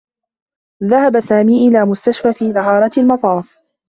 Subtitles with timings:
[0.83, 3.57] ذهب سامي إلى مستشفى في نهارة المطاف.